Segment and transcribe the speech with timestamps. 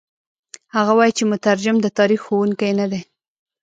[0.75, 3.01] هغه وايي چې مترجم د تاریخ ښوونکی نه دی.